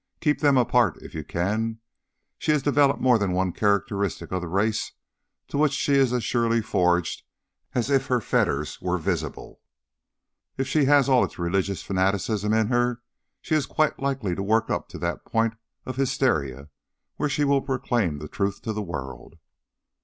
[0.19, 1.79] Keep them apart if you can.
[2.39, 4.93] She has developed more than one characteristic of the race
[5.49, 7.21] to which she is as surely forged
[7.75, 9.61] as if her fetters were visible.
[10.57, 13.03] If she has all its religious fanaticism in her,
[13.41, 15.53] she is quite likely to work up to that point
[15.85, 16.69] of hysteria
[17.17, 19.35] where she will proclaim the truth to the world."